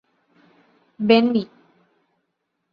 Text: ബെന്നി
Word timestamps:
ബെന്നി 0.99 1.43